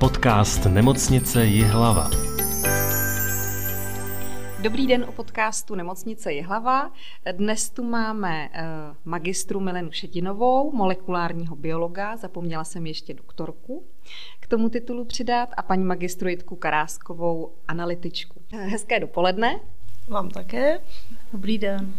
Podcast 0.00 0.66
Nemocnice 0.66 1.46
Jihlava. 1.46 2.10
Dobrý 4.62 4.86
den 4.86 5.04
u 5.08 5.12
podcastu 5.12 5.74
Nemocnice 5.74 6.32
Jihlava. 6.32 6.90
Dnes 7.32 7.70
tu 7.70 7.84
máme 7.84 8.48
eh, 8.52 8.64
magistru 9.04 9.60
Milenu 9.60 9.92
Šedinovou, 9.92 10.72
molekulárního 10.72 11.56
biologa, 11.56 12.16
zapomněla 12.16 12.64
jsem 12.64 12.86
ještě 12.86 13.14
doktorku 13.14 13.84
k 14.40 14.46
tomu 14.46 14.68
titulu 14.68 15.04
přidat, 15.04 15.48
a 15.56 15.62
paní 15.62 15.84
magistru 15.84 16.28
Jitku 16.28 16.56
Karáskovou, 16.56 17.52
analytičku. 17.68 18.42
Hezké 18.52 19.00
dopoledne. 19.00 19.60
Vám 20.08 20.30
také. 20.30 20.80
Dobrý 21.32 21.58
den. 21.58 21.94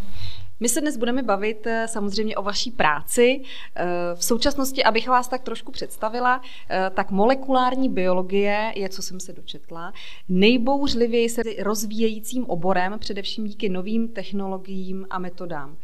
My 0.59 0.69
se 0.69 0.81
dnes 0.81 0.97
budeme 0.97 1.23
bavit 1.23 1.67
eh, 1.67 1.87
samozřejmě 1.87 2.35
o 2.35 2.41
vaší 2.41 2.71
práci. 2.71 3.41
Eh, 3.75 3.85
v 4.15 4.23
současnosti, 4.23 4.83
abych 4.83 5.07
vás 5.07 5.27
tak 5.27 5.43
trošku 5.43 5.71
představila, 5.71 6.41
eh, 6.69 6.91
tak 6.93 7.11
molekulární 7.11 7.89
biologie 7.89 8.73
je, 8.75 8.89
co 8.89 9.01
jsem 9.01 9.19
se 9.19 9.33
dočetla, 9.33 9.93
nejbouřlivěji 10.29 11.29
se 11.29 11.41
rozvíjejícím 11.59 12.46
oborem, 12.46 12.99
především 12.99 13.46
díky 13.46 13.69
novým 13.69 14.07
technologiím 14.07 15.07
a 15.09 15.19
metodám. 15.19 15.77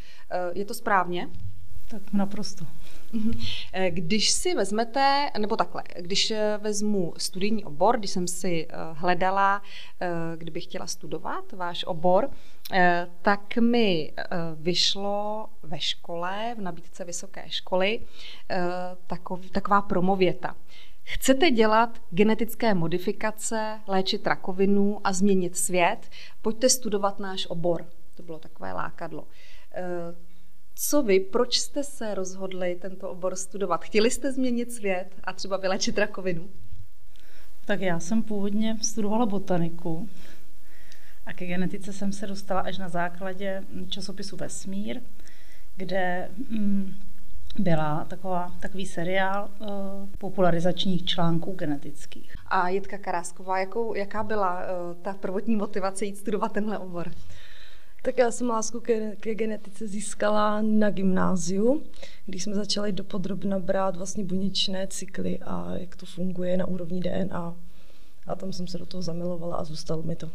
Je 0.53 0.65
to 0.65 0.73
správně? 0.73 1.29
Tak 1.87 2.13
naprosto. 2.13 2.65
Mhm. 3.13 3.31
Když 3.89 4.31
si 4.31 4.55
vezmete, 4.55 5.29
nebo 5.37 5.55
takhle, 5.55 5.83
když 5.99 6.33
vezmu 6.59 7.13
studijní 7.17 7.65
obor, 7.65 7.97
když 7.97 8.11
jsem 8.11 8.27
si 8.27 8.67
hledala, 8.93 9.61
kdybych 10.35 10.63
chtěla 10.63 10.87
studovat 10.87 11.51
váš 11.51 11.83
obor, 11.83 12.29
Eh, 12.71 13.07
tak 13.21 13.57
mi 13.57 14.13
eh, 14.17 14.23
vyšlo 14.55 15.47
ve 15.63 15.79
škole, 15.79 16.55
v 16.57 16.61
nabídce 16.61 17.03
vysoké 17.03 17.43
školy, 17.47 17.99
eh, 18.49 18.59
taková 19.51 19.81
promověta. 19.81 20.55
Chcete 21.03 21.51
dělat 21.51 21.99
genetické 22.09 22.73
modifikace, 22.73 23.79
léčit 23.87 24.27
rakovinu 24.27 25.01
a 25.03 25.13
změnit 25.13 25.57
svět? 25.57 26.09
Pojďte 26.41 26.70
studovat 26.70 27.20
náš 27.20 27.45
obor. 27.45 27.85
To 28.15 28.23
bylo 28.23 28.40
takové 28.40 28.73
lákadlo. 28.73 29.27
Co 30.76 31.04
vy, 31.04 31.20
proč 31.20 31.60
jste 31.60 31.84
se 31.84 32.16
rozhodli 32.16 32.76
tento 32.82 33.10
obor 33.10 33.35
studovat? 33.35 33.84
Chtěli 33.84 34.12
jste 34.12 34.32
změnit 34.32 34.71
svět 34.71 35.07
a 35.24 35.34
třeba 35.34 35.57
vylečit 35.57 35.98
rakovinu? 35.98 36.49
Tak 37.65 37.82
já 37.82 37.99
jsem 37.99 38.24
původně 38.24 38.77
studovala 38.82 39.26
botaniku, 39.26 40.10
a 41.26 41.34
ke 41.34 41.46
genetice 41.46 41.93
jsem 41.93 42.13
se 42.13 42.27
dostala 42.27 42.62
až 42.62 42.77
na 42.77 42.90
základě 42.90 43.63
časopisu 43.90 44.38
Vesmír, 44.38 45.02
kde 45.76 46.30
mm, 46.49 46.93
byla 47.60 48.05
taková, 48.05 48.52
takový 48.60 48.85
seriál 48.85 49.49
uh, 49.60 49.68
popularizačních 50.18 51.05
článků 51.05 51.52
genetických. 51.52 52.34
A 52.48 52.70
Jitka 52.70 52.98
Karásková, 52.98 53.60
jakou, 53.60 53.96
jaká 53.96 54.24
byla 54.24 54.60
uh, 54.60 54.96
ta 55.02 55.13
prvotní 55.13 55.55
motivace 55.55 56.05
jít 56.05 56.18
studovat 56.18 56.52
tenhle 56.52 56.77
obor? 56.77 57.12
Tak 58.05 58.18
já 58.18 58.32
jsem 58.32 58.49
lásku 58.49 58.79
ke, 58.79 59.15
ke 59.15 59.35
genetice 59.35 59.87
získala 59.87 60.62
na 60.62 60.90
gymnáziu, 60.90 61.84
když 62.26 62.43
jsme 62.43 62.55
začali 62.55 62.91
dopodrobna 62.91 63.59
brát 63.59 63.96
vlastně 63.96 64.23
buněčné 64.23 64.88
cykly 64.88 65.40
a 65.40 65.73
jak 65.78 65.96
to 65.96 66.06
funguje 66.06 66.57
na 66.57 66.68
úrovni 66.68 67.00
DNA. 67.00 67.56
A 68.28 68.35
tam 68.35 68.53
jsem 68.53 68.68
se 68.68 68.78
do 68.78 68.85
toho 68.85 69.01
zamilovala 69.01 69.56
a 69.56 69.63
zůstalo 69.63 70.03
mi 70.03 70.16
to. 70.16 70.29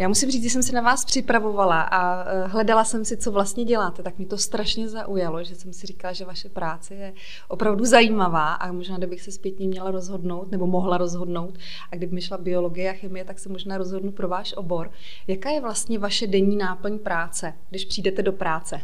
Já 0.00 0.08
musím 0.08 0.30
říct, 0.30 0.42
že 0.42 0.50
jsem 0.50 0.62
se 0.62 0.72
na 0.72 0.80
vás 0.80 1.04
připravovala 1.04 1.80
a 1.82 2.30
e, 2.30 2.46
hledala 2.46 2.84
jsem 2.84 3.04
si, 3.04 3.16
co 3.16 3.32
vlastně 3.32 3.64
děláte, 3.64 4.02
tak 4.02 4.18
mi 4.18 4.26
to 4.26 4.38
strašně 4.38 4.88
zaujalo, 4.88 5.44
že 5.44 5.54
jsem 5.54 5.72
si 5.72 5.86
říkala, 5.86 6.12
že 6.12 6.24
vaše 6.24 6.48
práce 6.48 6.94
je 6.94 7.12
opravdu 7.48 7.84
zajímavá 7.84 8.54
a 8.54 8.72
možná, 8.72 8.98
kdybych 8.98 9.22
se 9.22 9.32
zpětně 9.32 9.68
měla 9.68 9.90
rozhodnout, 9.90 10.50
nebo 10.50 10.66
mohla 10.66 10.98
rozhodnout, 10.98 11.58
a 11.92 11.96
kdyby 11.96 12.14
mi 12.14 12.22
šla 12.22 12.38
biologie 12.38 12.90
a 12.90 12.92
chemie, 12.92 13.24
tak 13.24 13.38
se 13.38 13.48
možná 13.48 13.78
rozhodnu 13.78 14.12
pro 14.12 14.28
váš 14.28 14.52
obor. 14.52 14.90
Jaká 15.26 15.50
je 15.50 15.60
vlastně 15.60 15.98
vaše 15.98 16.26
denní 16.26 16.56
náplň 16.56 16.98
práce, 16.98 17.54
když 17.70 17.84
přijdete 17.84 18.22
do 18.22 18.32
práce? 18.32 18.80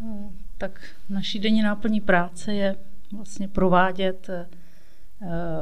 No, 0.00 0.32
tak 0.58 0.80
naší 1.08 1.38
denní 1.38 1.62
náplní 1.62 2.00
práce 2.00 2.54
je 2.54 2.76
vlastně 3.16 3.48
provádět 3.48 4.28
e, 4.28 4.48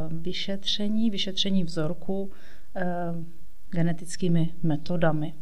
vyšetření, 0.08 1.10
vyšetření 1.10 1.64
vzorku, 1.64 2.30
e, 2.76 3.39
genetickými 3.70 4.54
metodami. 4.62 5.34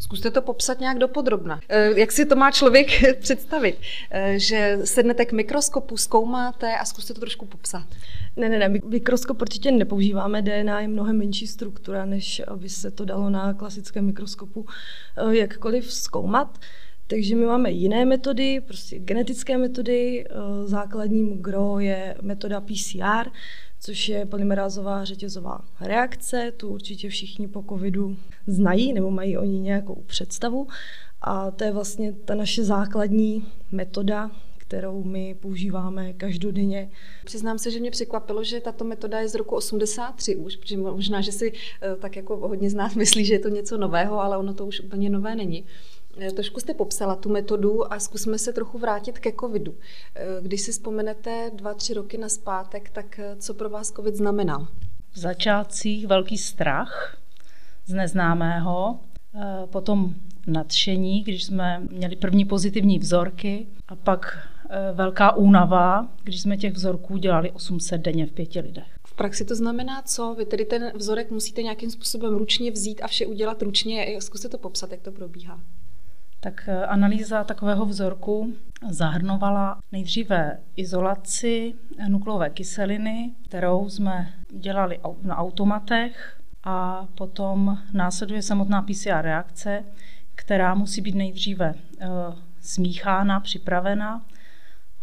Zkuste 0.00 0.30
to 0.30 0.42
popsat 0.42 0.80
nějak 0.80 0.98
dopodrobna. 0.98 1.60
Eh, 1.68 2.00
jak 2.00 2.12
si 2.12 2.26
to 2.26 2.36
má 2.36 2.50
člověk 2.50 2.86
představit? 3.20 3.78
Eh, 4.10 4.38
že 4.38 4.78
sednete 4.84 5.24
k 5.24 5.32
mikroskopu, 5.32 5.96
zkoumáte 5.96 6.76
a 6.76 6.84
zkuste 6.84 7.14
to 7.14 7.20
trošku 7.20 7.46
popsat. 7.46 7.86
Ne, 8.36 8.48
ne, 8.48 8.58
ne, 8.58 8.68
mikroskop 8.68 9.40
určitě 9.40 9.70
nepoužíváme. 9.70 10.42
DNA 10.42 10.80
je 10.80 10.88
mnohem 10.88 11.18
menší 11.18 11.46
struktura, 11.46 12.04
než 12.04 12.42
aby 12.48 12.68
se 12.68 12.90
to 12.90 13.04
dalo 13.04 13.30
na 13.30 13.54
klasickém 13.54 14.06
mikroskopu 14.06 14.66
eh, 15.16 15.36
jakkoliv 15.36 15.92
zkoumat. 15.92 16.58
Takže 17.06 17.36
my 17.36 17.46
máme 17.46 17.70
jiné 17.70 18.04
metody, 18.04 18.60
prostě 18.60 18.98
genetické 18.98 19.58
metody. 19.58 20.24
Základním 20.64 21.42
gro 21.42 21.78
je 21.78 22.16
metoda 22.22 22.60
PCR, 22.60 23.30
což 23.80 24.08
je 24.08 24.26
polymerázová 24.26 25.04
řetězová 25.04 25.60
reakce. 25.80 26.52
Tu 26.56 26.68
určitě 26.68 27.08
všichni 27.08 27.48
po 27.48 27.64
covidu 27.68 28.16
znají 28.46 28.92
nebo 28.92 29.10
mají 29.10 29.38
o 29.38 29.44
ní 29.44 29.60
nějakou 29.60 30.02
představu. 30.06 30.68
A 31.20 31.50
to 31.50 31.64
je 31.64 31.72
vlastně 31.72 32.12
ta 32.12 32.34
naše 32.34 32.64
základní 32.64 33.46
metoda, 33.72 34.30
kterou 34.58 35.04
my 35.04 35.34
používáme 35.40 36.12
každodenně. 36.12 36.90
Přiznám 37.24 37.58
se, 37.58 37.70
že 37.70 37.80
mě 37.80 37.90
překvapilo, 37.90 38.44
že 38.44 38.60
tato 38.60 38.84
metoda 38.84 39.20
je 39.20 39.28
z 39.28 39.34
roku 39.34 39.54
83 39.54 40.36
už, 40.36 40.56
protože 40.56 40.76
možná, 40.76 41.20
že 41.20 41.32
si 41.32 41.52
eh, 41.52 41.96
tak 41.96 42.16
jako 42.16 42.36
hodně 42.36 42.70
z 42.70 42.74
nás 42.74 42.94
myslí, 42.94 43.24
že 43.24 43.34
je 43.34 43.38
to 43.38 43.48
něco 43.48 43.78
nového, 43.78 44.20
ale 44.20 44.38
ono 44.38 44.54
to 44.54 44.66
už 44.66 44.80
úplně 44.80 45.10
nové 45.10 45.36
není. 45.36 45.64
Eh, 46.20 46.32
trošku 46.32 46.60
jste 46.60 46.74
popsala 46.74 47.16
tu 47.16 47.28
metodu 47.28 47.92
a 47.92 47.98
zkusme 47.98 48.38
se 48.38 48.52
trochu 48.52 48.78
vrátit 48.78 49.18
ke 49.18 49.32
covidu. 49.40 49.74
Eh, 50.14 50.26
když 50.42 50.60
si 50.60 50.72
vzpomenete 50.72 51.50
dva, 51.54 51.74
tři 51.74 51.94
roky 51.94 52.18
na 52.18 52.28
zpátek, 52.28 52.90
tak 52.90 53.18
eh, 53.18 53.36
co 53.36 53.54
pro 53.54 53.70
vás 53.70 53.90
covid 53.90 54.14
znamenal? 54.14 54.68
V 55.12 55.18
začátcích 55.18 56.06
velký 56.06 56.38
strach 56.38 57.16
z 57.86 57.92
neznámého, 57.92 59.00
potom 59.66 60.14
nadšení, 60.46 61.22
když 61.22 61.44
jsme 61.44 61.82
měli 61.90 62.16
první 62.16 62.44
pozitivní 62.44 62.98
vzorky 62.98 63.66
a 63.88 63.96
pak 63.96 64.48
velká 64.92 65.36
únava, 65.36 66.08
když 66.22 66.40
jsme 66.40 66.56
těch 66.56 66.72
vzorků 66.72 67.16
dělali 67.16 67.50
800 67.50 68.00
denně 68.00 68.26
v 68.26 68.32
pěti 68.32 68.60
lidech. 68.60 68.86
V 69.06 69.14
praxi 69.14 69.44
to 69.44 69.54
znamená 69.54 70.02
co? 70.02 70.34
Vy 70.34 70.46
tedy 70.46 70.64
ten 70.64 70.92
vzorek 70.94 71.30
musíte 71.30 71.62
nějakým 71.62 71.90
způsobem 71.90 72.34
ručně 72.34 72.70
vzít 72.70 73.00
a 73.02 73.06
vše 73.06 73.26
udělat 73.26 73.62
ručně. 73.62 74.16
Zkuste 74.20 74.48
to 74.48 74.58
popsat, 74.58 74.92
jak 74.92 75.00
to 75.00 75.12
probíhá 75.12 75.60
tak 76.40 76.68
eh, 76.68 76.86
analýza 76.86 77.44
takového 77.44 77.86
vzorku 77.86 78.54
zahrnovala 78.90 79.78
nejdříve 79.92 80.60
izolaci 80.76 81.74
nukleové 82.08 82.50
kyseliny, 82.50 83.34
kterou 83.48 83.88
jsme 83.88 84.32
dělali 84.50 85.00
na 85.22 85.36
automatech 85.36 86.40
a 86.64 87.06
potom 87.14 87.78
následuje 87.92 88.42
samotná 88.42 88.82
PCR 88.82 89.20
reakce, 89.20 89.84
která 90.34 90.74
musí 90.74 91.00
být 91.00 91.14
nejdříve 91.14 91.74
eh, 92.00 92.06
smíchána, 92.60 93.40
připravena 93.40 94.26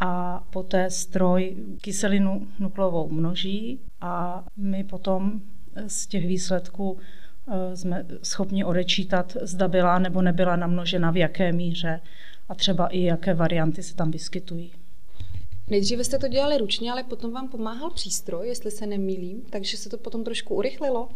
a 0.00 0.40
poté 0.50 0.90
stroj 0.90 1.56
kyselinu 1.80 2.46
nukleovou 2.58 3.10
množí 3.10 3.80
a 4.00 4.44
my 4.56 4.84
potom 4.84 5.40
z 5.86 6.06
těch 6.06 6.26
výsledků 6.26 6.98
jsme 7.74 8.06
schopni 8.22 8.64
odečítat, 8.64 9.36
zda 9.42 9.68
byla 9.68 9.98
nebo 9.98 10.22
nebyla 10.22 10.56
namnožena, 10.56 11.10
v 11.10 11.16
jaké 11.16 11.52
míře 11.52 12.00
a 12.48 12.54
třeba 12.54 12.86
i 12.86 13.02
jaké 13.02 13.34
varianty 13.34 13.82
se 13.82 13.94
tam 13.94 14.10
vyskytují. 14.10 14.72
Nejdříve 15.70 16.04
jste 16.04 16.18
to 16.18 16.28
dělali 16.28 16.58
ručně, 16.58 16.92
ale 16.92 17.02
potom 17.02 17.32
vám 17.32 17.48
pomáhal 17.48 17.90
přístroj, 17.90 18.48
jestli 18.48 18.70
se 18.70 18.86
nemýlím, 18.86 19.42
takže 19.50 19.76
se 19.76 19.88
to 19.88 19.98
potom 19.98 20.24
trošku 20.24 20.54
urychlilo. 20.54 21.08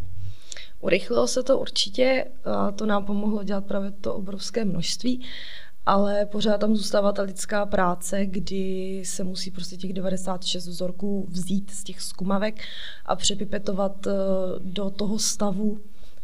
Urychlilo 0.80 1.26
se 1.26 1.42
to 1.42 1.58
určitě, 1.58 2.26
a 2.44 2.70
to 2.70 2.86
nám 2.86 3.04
pomohlo 3.04 3.42
dělat 3.42 3.64
právě 3.64 3.90
to 3.90 4.14
obrovské 4.14 4.64
množství, 4.64 5.26
ale 5.86 6.26
pořád 6.26 6.58
tam 6.58 6.76
zůstává 6.76 7.12
ta 7.12 7.22
lidská 7.22 7.66
práce, 7.66 8.26
kdy 8.26 9.02
se 9.04 9.24
musí 9.24 9.50
prostě 9.50 9.76
těch 9.76 9.92
96 9.92 10.66
vzorků 10.66 11.26
vzít 11.30 11.70
z 11.70 11.84
těch 11.84 12.00
zkumavek 12.00 12.60
a 13.06 13.16
přepipetovat 13.16 14.06
eh, 14.06 14.12
do 14.58 14.90
toho 14.90 15.18
stavu, 15.18 15.80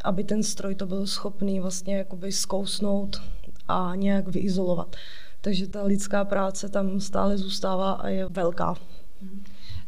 aby 0.06 0.24
ten 0.24 0.42
stroj 0.42 0.74
to 0.74 0.86
byl 0.86 1.06
schopný 1.06 1.60
vlastně 1.60 1.96
jakoby 1.96 2.32
zkousnout 2.32 3.22
a 3.68 3.92
nějak 3.94 4.28
vyizolovat. 4.28 4.96
Takže 5.40 5.68
ta 5.68 5.82
lidská 5.82 6.24
práce 6.24 6.68
tam 6.68 7.00
stále 7.00 7.38
zůstává 7.38 7.92
a 7.92 8.08
je 8.08 8.26
velká. 8.28 8.74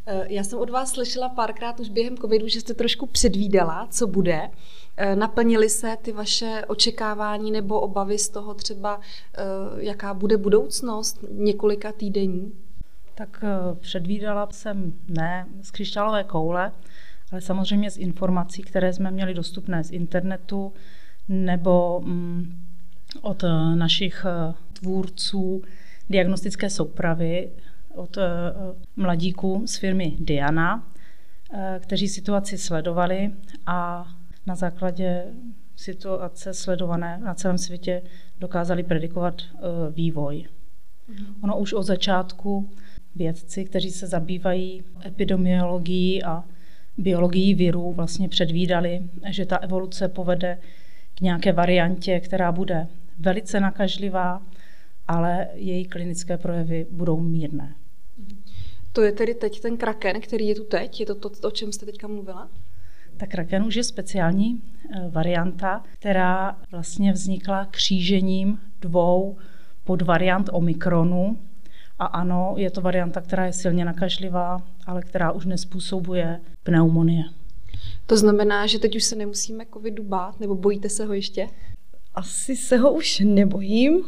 Eh, 0.05 0.25
já 0.29 0.43
jsem 0.43 0.59
od 0.59 0.69
vás 0.69 0.91
slyšela 0.91 1.29
párkrát 1.29 1.79
už 1.79 1.89
během 1.89 2.17
covidu, 2.17 2.47
že 2.47 2.61
jste 2.61 2.73
trošku 2.73 3.05
předvídala, 3.05 3.87
co 3.91 4.07
bude. 4.07 4.49
Eh, 4.97 5.15
naplnily 5.15 5.69
se 5.69 5.97
ty 6.01 6.11
vaše 6.11 6.61
očekávání 6.67 7.51
nebo 7.51 7.81
obavy 7.81 8.17
z 8.17 8.29
toho 8.29 8.53
třeba, 8.53 8.99
eh, 9.37 9.41
jaká 9.77 10.13
bude 10.13 10.37
budoucnost 10.37 11.25
několika 11.31 11.91
týdení? 11.91 12.53
Tak 13.15 13.43
předvídala 13.79 14.47
jsem 14.51 14.93
ne 15.07 15.47
z 15.61 15.71
křišťálové 15.71 16.23
koule, 16.23 16.71
ale 17.31 17.41
samozřejmě 17.41 17.91
z 17.91 17.97
informací, 17.97 18.61
které 18.61 18.93
jsme 18.93 19.11
měli 19.11 19.33
dostupné 19.33 19.83
z 19.83 19.91
internetu 19.91 20.73
nebo 21.27 22.01
mm, 22.05 22.55
od 23.21 23.43
eh, 23.43 23.75
našich 23.75 24.25
eh, 24.25 24.53
tvůrců 24.73 25.61
diagnostické 26.09 26.69
soupravy, 26.69 27.51
od 27.95 28.17
mladíků 28.95 29.63
z 29.65 29.77
firmy 29.77 30.15
Diana, 30.19 30.87
kteří 31.79 32.07
situaci 32.07 32.57
sledovali 32.57 33.31
a 33.65 34.07
na 34.45 34.55
základě 34.55 35.25
situace 35.75 36.53
sledované 36.53 37.17
na 37.17 37.33
celém 37.33 37.57
světě 37.57 38.01
dokázali 38.39 38.83
predikovat 38.83 39.41
vývoj. 39.91 40.45
Mhm. 41.07 41.35
Ono 41.43 41.57
už 41.59 41.73
od 41.73 41.83
začátku 41.83 42.69
vědci, 43.15 43.65
kteří 43.65 43.91
se 43.91 44.07
zabývají 44.07 44.83
epidemiologií 45.05 46.23
a 46.23 46.43
biologií 46.99 47.53
virů, 47.53 47.93
vlastně 47.93 48.29
předvídali, 48.29 49.01
že 49.29 49.45
ta 49.45 49.57
evoluce 49.57 50.07
povede 50.07 50.57
k 51.15 51.21
nějaké 51.21 51.51
variantě, 51.51 52.19
která 52.19 52.51
bude 52.51 52.87
velice 53.19 53.59
nakažlivá, 53.59 54.41
ale 55.07 55.47
její 55.53 55.85
klinické 55.85 56.37
projevy 56.37 56.87
budou 56.91 57.19
mírné. 57.19 57.75
To 58.93 59.01
je 59.01 59.11
tedy 59.11 59.33
teď 59.33 59.59
ten 59.59 59.77
kraken, 59.77 60.21
který 60.21 60.47
je 60.47 60.55
tu 60.55 60.63
teď? 60.63 60.99
Je 60.99 61.05
to 61.05 61.15
to, 61.15 61.47
o 61.47 61.51
čem 61.51 61.71
jste 61.71 61.85
teďka 61.85 62.07
mluvila? 62.07 62.49
Tak 63.17 63.29
kraken 63.29 63.63
už 63.63 63.75
je 63.75 63.83
speciální 63.83 64.61
eh, 64.95 65.09
varianta, 65.09 65.83
která 65.99 66.57
vlastně 66.71 67.13
vznikla 67.13 67.65
křížením 67.65 68.59
dvou 68.81 69.37
podvariant 69.83 70.49
Omikronu, 70.53 71.37
a 71.99 72.05
ano, 72.05 72.53
je 72.57 72.71
to 72.71 72.81
varianta, 72.81 73.21
která 73.21 73.45
je 73.45 73.53
silně 73.53 73.85
nakažlivá, 73.85 74.61
ale 74.85 75.01
která 75.01 75.31
už 75.31 75.45
nespůsobuje 75.45 76.41
pneumonie. 76.63 77.23
To 78.05 78.17
znamená, 78.17 78.67
že 78.67 78.79
teď 78.79 78.95
už 78.95 79.03
se 79.03 79.15
nemusíme 79.15 79.65
covidu 79.73 80.03
bát, 80.03 80.39
nebo 80.39 80.55
bojíte 80.55 80.89
se 80.89 81.05
ho 81.05 81.13
ještě? 81.13 81.47
Asi 82.15 82.55
se 82.55 82.77
ho 82.77 82.93
už 82.93 83.19
nebojím, 83.19 84.03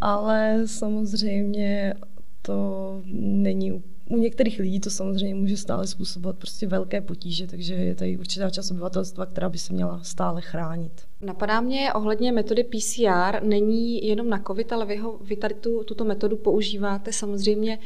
ale 0.00 0.62
samozřejmě 0.66 1.94
to 2.42 3.00
není 3.12 3.82
u 4.12 4.16
některých 4.16 4.58
lidí 4.58 4.80
to 4.80 4.90
samozřejmě 4.90 5.34
může 5.34 5.56
stále 5.56 5.86
způsobovat 5.86 6.36
prostě 6.36 6.66
velké 6.66 7.00
potíže, 7.00 7.46
takže 7.46 7.74
je 7.74 7.94
tady 7.94 8.18
určitá 8.18 8.50
část 8.50 8.70
obyvatelstva, 8.70 9.26
která 9.26 9.48
by 9.48 9.58
se 9.58 9.72
měla 9.72 10.00
stále 10.02 10.40
chránit. 10.40 10.92
Napadá 11.20 11.60
mě 11.60 11.92
ohledně 11.92 12.32
metody 12.32 12.64
PCR, 12.64 13.42
není 13.42 14.06
jenom 14.06 14.28
na 14.30 14.42
COVID, 14.46 14.72
ale 14.72 14.86
vy, 14.86 14.96
ho, 14.96 15.18
vy 15.18 15.36
tady 15.36 15.54
tu, 15.54 15.84
tuto 15.84 16.04
metodu 16.04 16.36
používáte 16.36 17.12
samozřejmě 17.12 17.78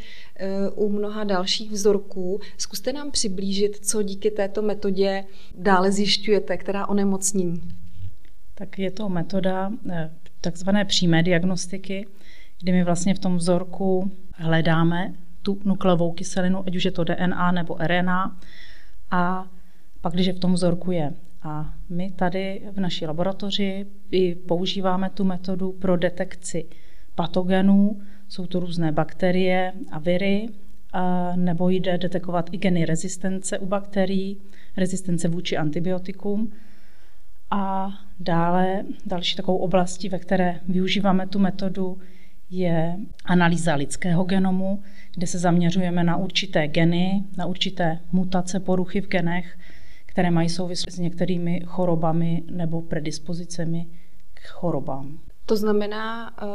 uh, 0.77 0.85
u 0.85 0.89
mnoha 0.89 1.25
dalších 1.25 1.71
vzorků. 1.71 2.41
Zkuste 2.59 2.93
nám 2.93 3.11
přiblížit, 3.11 3.87
co 3.87 4.03
díky 4.03 4.31
této 4.31 4.63
metodě 4.63 5.25
dále 5.55 5.93
zjišťujete, 5.93 6.57
která 6.57 6.89
onemocnění. 6.89 7.63
Tak 8.55 8.79
je 8.79 8.91
to 8.91 9.09
metoda 9.09 9.71
eh, 9.91 10.11
takzvané 10.41 10.85
přímé 10.85 11.23
diagnostiky, 11.23 12.07
kdy 12.61 12.73
my 12.73 12.85
vlastně 12.85 13.15
v 13.15 13.19
tom 13.19 13.37
vzorku 13.37 14.11
hledáme 14.35 15.15
tu 15.47 15.59
nukleovou 15.65 16.13
kyselinu, 16.13 16.67
ať 16.67 16.77
už 16.77 16.85
je 16.85 16.91
to 16.91 17.05
DNA 17.05 17.53
nebo 17.53 17.77
RNA. 17.79 18.37
A 19.11 19.47
pak, 20.01 20.13
když 20.13 20.27
je 20.27 20.33
v 20.33 20.39
tom 20.39 20.53
vzorku 20.53 20.91
je. 20.91 21.13
A 21.43 21.75
my 21.89 22.11
tady 22.11 22.63
v 22.73 22.81
naší 22.81 23.07
laboratoři 23.07 23.87
používáme 24.47 25.11
tu 25.11 25.25
metodu 25.25 25.73
pro 25.73 25.97
detekci 25.97 26.67
patogenů, 27.15 28.01
jsou 28.29 28.47
to 28.47 28.61
různé 28.61 28.93
bakterie 28.93 29.73
a 29.93 29.99
viry, 29.99 30.49
a 30.93 31.33
nebo 31.37 31.69
jde 31.69 31.99
detekovat 31.99 32.49
i 32.53 32.59
geny 32.59 32.85
rezistence 32.85 33.59
u 33.59 33.67
bakterií, 33.67 34.39
rezistence 34.77 35.29
vůči 35.29 35.57
antibiotikům. 35.57 36.53
A 37.51 37.89
dále 38.21 38.83
další 39.07 39.37
takovou 39.37 39.59
oblastí, 39.59 40.09
ve 40.09 40.19
které 40.19 40.61
využíváme 40.69 41.27
tu 41.27 41.39
metodu, 41.39 41.99
je 42.51 42.97
analýza 43.25 43.75
lidského 43.75 44.25
genomu, 44.25 44.83
kde 45.15 45.27
se 45.27 45.39
zaměřujeme 45.39 46.05
na 46.05 46.17
určité 46.17 46.69
geny, 46.69 47.25
na 47.37 47.47
určité 47.47 47.99
mutace, 48.13 48.61
poruchy 48.61 49.01
v 49.01 49.09
genech, 49.09 49.59
které 50.07 50.31
mají 50.31 50.49
souvislost 50.49 50.95
s 50.95 50.99
některými 50.99 51.61
chorobami 51.67 52.43
nebo 52.51 52.83
predispozicemi 52.83 53.87
k 54.35 54.49
chorobám. 54.49 55.19
To 55.47 55.57
znamená, 55.57 56.37
uh, 56.43 56.49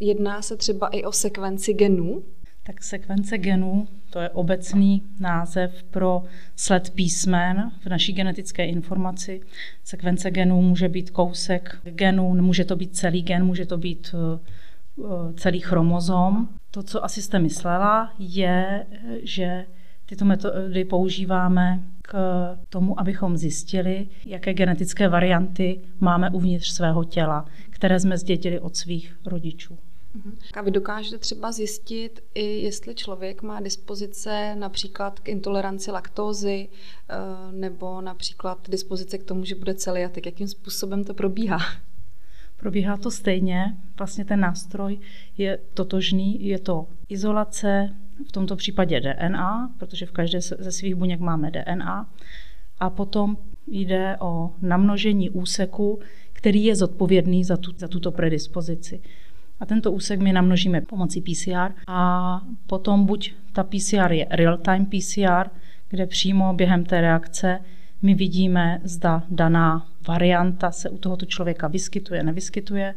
jedná 0.00 0.42
se 0.42 0.56
třeba 0.56 0.88
i 0.88 1.04
o 1.04 1.12
sekvenci 1.12 1.74
genů? 1.74 2.22
Tak 2.66 2.84
sekvence 2.84 3.38
genů, 3.38 3.88
to 4.10 4.20
je 4.20 4.30
obecný 4.30 5.02
název 5.20 5.82
pro 5.82 6.22
sled 6.56 6.90
písmen 6.90 7.70
v 7.80 7.86
naší 7.86 8.12
genetické 8.12 8.66
informaci. 8.66 9.40
Sekvence 9.84 10.30
genů 10.30 10.62
může 10.62 10.88
být 10.88 11.10
kousek 11.10 11.78
genů, 11.84 12.34
může 12.34 12.64
to 12.64 12.76
být 12.76 12.96
celý 12.96 13.22
gen, 13.22 13.44
může 13.44 13.66
to 13.66 13.78
být 13.78 14.14
Eh, 14.14 14.38
celý 15.36 15.60
chromozom. 15.60 16.48
To, 16.70 16.82
co 16.82 17.04
asi 17.04 17.22
jste 17.22 17.38
myslela, 17.38 18.12
je, 18.18 18.86
že 19.22 19.66
tyto 20.06 20.24
metody 20.24 20.84
používáme 20.84 21.82
k 22.02 22.14
tomu, 22.68 23.00
abychom 23.00 23.36
zjistili, 23.36 24.08
jaké 24.26 24.54
genetické 24.54 25.08
varianty 25.08 25.80
máme 26.00 26.30
uvnitř 26.30 26.68
svého 26.68 27.04
těla, 27.04 27.44
které 27.70 28.00
jsme 28.00 28.18
zdědili 28.18 28.60
od 28.60 28.76
svých 28.76 29.16
rodičů. 29.26 29.78
Mhm. 30.14 30.38
A 30.54 30.62
vy 30.62 30.70
dokážete 30.70 31.18
třeba 31.18 31.52
zjistit 31.52 32.20
i 32.34 32.44
jestli 32.44 32.94
člověk 32.94 33.42
má 33.42 33.60
dispozice 33.60 34.56
například 34.58 35.20
k 35.20 35.28
intoleranci 35.28 35.90
laktózy 35.90 36.68
eh, 36.68 37.16
nebo 37.52 38.00
například 38.00 38.70
dispozice 38.70 39.18
k 39.18 39.24
tomu, 39.24 39.44
že 39.44 39.54
bude 39.54 39.74
celiatik. 39.74 40.26
Jakým 40.26 40.48
způsobem 40.48 41.04
to 41.04 41.14
probíhá? 41.14 41.58
Probíhá 42.62 42.96
to 42.96 43.10
stejně, 43.10 43.76
vlastně 43.98 44.24
ten 44.24 44.40
nástroj 44.40 44.98
je 45.38 45.58
totožný, 45.74 46.46
je 46.46 46.58
to 46.58 46.86
izolace, 47.08 47.90
v 48.28 48.32
tomto 48.32 48.56
případě 48.56 49.00
DNA, 49.00 49.70
protože 49.78 50.06
v 50.06 50.12
každé 50.12 50.40
ze 50.40 50.72
svých 50.72 50.94
buněk 50.94 51.20
máme 51.20 51.50
DNA, 51.50 52.06
a. 52.80 52.90
Potom 52.90 53.36
jde 53.66 54.16
o 54.20 54.50
namnožení 54.62 55.30
úseku, 55.30 56.00
který 56.32 56.64
je 56.64 56.76
zodpovědný 56.76 57.44
za, 57.44 57.56
tu, 57.56 57.72
za 57.76 57.88
tuto 57.88 58.12
predispozici. 58.12 59.02
A 59.60 59.66
tento 59.66 59.92
úsek 59.92 60.20
my 60.20 60.32
namnožíme 60.32 60.80
pomocí 60.80 61.20
PCR 61.20 61.72
a 61.86 62.40
potom 62.66 63.06
buď 63.06 63.34
ta 63.52 63.64
PCR 63.64 64.12
je 64.12 64.26
real-time 64.30 64.86
PCR, 64.86 65.50
kde 65.88 66.06
přímo 66.06 66.54
během 66.54 66.84
té 66.84 67.00
reakce 67.00 67.58
my 68.02 68.14
vidíme, 68.14 68.80
zda 68.84 69.22
daná 69.30 69.88
varianta 70.08 70.70
se 70.70 70.90
u 70.90 70.98
tohoto 70.98 71.26
člověka 71.26 71.68
vyskytuje, 71.68 72.22
nevyskytuje, 72.22 72.94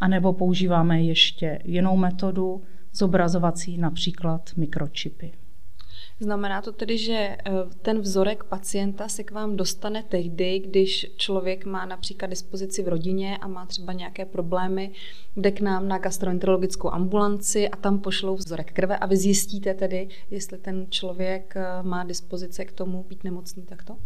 anebo 0.00 0.32
používáme 0.32 1.02
ještě 1.02 1.58
jinou 1.64 1.96
metodu, 1.96 2.62
zobrazovací 2.92 3.78
například 3.78 4.50
mikročipy. 4.56 5.32
Znamená 6.20 6.62
to 6.62 6.72
tedy, 6.72 6.98
že 6.98 7.14
eh, 7.14 7.36
ten 7.82 8.00
vzorek 8.00 8.44
pacienta 8.44 9.08
se 9.08 9.24
k 9.24 9.30
vám 9.30 9.56
dostane 9.56 10.02
tehdy, 10.02 10.58
když 10.58 11.06
člověk 11.16 11.64
má 11.64 11.86
například 11.86 12.30
dispozici 12.30 12.82
v 12.82 12.88
rodině 12.88 13.38
a 13.38 13.48
má 13.48 13.66
třeba 13.66 13.92
nějaké 13.92 14.24
problémy, 14.24 14.92
jde 15.36 15.50
k 15.50 15.60
nám 15.60 15.88
na 15.88 15.98
gastroenterologickou 15.98 16.90
ambulanci 16.90 17.68
a 17.68 17.76
tam 17.76 17.98
pošlou 17.98 18.34
vzorek 18.34 18.72
krve 18.72 18.98
a 18.98 19.06
vy 19.06 19.16
zjistíte 19.16 19.74
tedy, 19.74 20.08
jestli 20.30 20.58
ten 20.58 20.86
člověk 20.90 21.54
eh, 21.56 21.82
má 21.82 22.04
dispozice 22.04 22.64
k 22.64 22.72
tomu 22.72 23.04
být 23.08 23.24
nemocný 23.24 23.62
takto? 23.62 23.96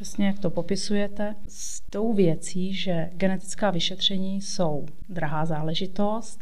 Přesně 0.00 0.26
jak 0.26 0.38
to 0.38 0.50
popisujete, 0.50 1.34
s 1.48 1.80
tou 1.90 2.12
věcí, 2.12 2.74
že 2.74 3.10
genetická 3.12 3.70
vyšetření 3.70 4.40
jsou 4.40 4.86
drahá 5.08 5.44
záležitost 5.44 6.40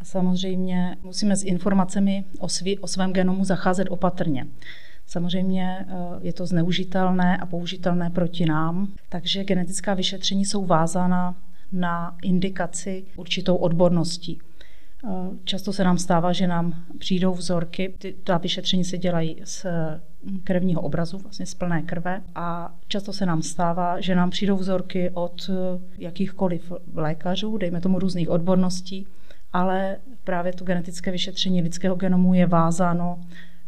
a 0.00 0.04
samozřejmě 0.04 0.96
musíme 1.02 1.36
s 1.36 1.44
informacemi 1.44 2.24
o, 2.38 2.48
svý, 2.48 2.78
o 2.78 2.86
svém 2.86 3.12
genomu 3.12 3.44
zacházet 3.44 3.86
opatrně. 3.90 4.46
Samozřejmě 5.06 5.86
eh, 5.88 5.94
je 6.20 6.32
to 6.32 6.46
zneužitelné 6.46 7.36
a 7.36 7.46
použitelné 7.46 8.10
proti 8.10 8.46
nám, 8.46 8.92
takže 9.08 9.44
genetická 9.44 9.94
vyšetření 9.94 10.44
jsou 10.44 10.64
vázána 10.64 11.36
na 11.72 12.16
indikaci 12.22 13.04
určitou 13.16 13.56
odborností. 13.56 14.38
Eh, 15.04 15.08
často 15.44 15.72
se 15.72 15.84
nám 15.84 15.98
stává, 15.98 16.32
že 16.32 16.46
nám 16.46 16.84
přijdou 16.98 17.34
vzorky, 17.34 17.94
ty, 17.98 18.14
ta 18.24 18.38
vyšetření 18.38 18.84
se 18.84 18.98
dělají 18.98 19.36
z 19.44 19.66
krevního 20.44 20.80
obrazu, 20.80 21.18
vlastně 21.18 21.46
z 21.46 21.54
plné 21.54 21.82
krve. 21.82 22.22
A 22.34 22.74
často 22.88 23.12
se 23.12 23.26
nám 23.26 23.42
stává, 23.42 24.00
že 24.00 24.14
nám 24.14 24.30
přijdou 24.30 24.56
vzorky 24.56 25.10
od 25.14 25.50
eh, 25.50 25.80
jakýchkoliv 25.98 26.72
lékařů, 26.94 27.56
dejme 27.56 27.80
tomu 27.80 27.98
různých 27.98 28.30
odborností, 28.30 29.06
ale 29.52 29.96
právě 30.24 30.52
to 30.52 30.64
genetické 30.64 31.10
vyšetření 31.10 31.62
lidského 31.62 31.94
genomu 31.94 32.34
je 32.34 32.46
vázáno 32.46 33.20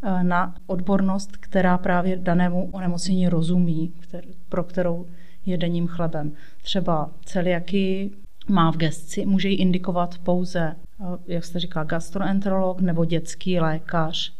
eh, 0.02 0.24
na 0.24 0.54
odbornost, 0.66 1.36
která 1.36 1.78
právě 1.78 2.16
danému 2.16 2.68
onemocnění 2.72 3.28
rozumí, 3.28 3.92
pro 4.48 4.64
kterou 4.64 5.06
je 5.46 5.58
denním 5.58 5.86
chlebem. 5.86 6.32
Třeba 6.62 7.10
celiaky 7.24 8.10
má 8.48 8.72
v 8.72 8.76
gesci, 8.76 9.26
může 9.26 9.48
ji 9.48 9.54
indikovat 9.56 10.18
pouze, 10.18 10.76
eh, 11.00 11.04
jak 11.26 11.44
jste 11.44 11.60
říkala, 11.60 11.84
gastroenterolog 11.84 12.80
nebo 12.80 13.04
dětský 13.04 13.60
lékař 13.60 14.32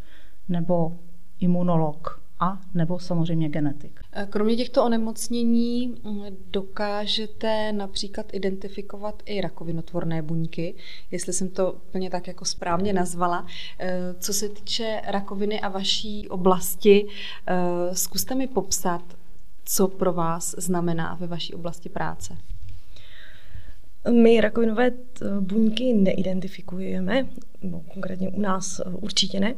nebo 0.49 0.99
imunolog 1.41 2.27
a 2.41 2.61
nebo 2.75 2.99
samozřejmě 2.99 3.49
genetik. 3.49 4.01
Kromě 4.31 4.57
těchto 4.57 4.85
onemocnění 4.85 5.87
mm, 6.05 6.23
dokážete 6.51 7.73
například 7.73 8.27
identifikovat 8.33 9.23
i 9.27 9.41
rakovinotvorné 9.41 10.23
buňky, 10.23 10.75
jestli 11.11 11.33
jsem 11.33 11.49
to 11.49 11.73
úplně 11.73 12.11
tak 12.11 12.27
jako 12.27 12.45
správně 12.45 12.93
nazvala. 12.93 13.47
Eh, 13.79 14.15
co 14.19 14.33
se 14.33 14.49
týče 14.49 15.01
rakoviny 15.07 15.61
a 15.61 15.69
vaší 15.69 16.29
oblasti, 16.29 17.07
eh, 17.47 17.55
zkuste 17.95 18.35
mi 18.35 18.47
popsat, 18.47 19.03
co 19.65 19.89
pro 19.89 20.13
vás 20.13 20.55
znamená 20.59 21.15
ve 21.21 21.27
vaší 21.27 21.55
oblasti 21.55 21.89
práce. 21.89 22.37
My 24.11 24.41
rakovinové 24.41 24.91
buňky 25.41 25.93
neidentifikujeme, 25.93 27.27
no, 27.63 27.83
konkrétně 27.95 28.29
u 28.29 28.41
nás 28.41 28.81
určitě 29.01 29.41
ne 29.41 29.55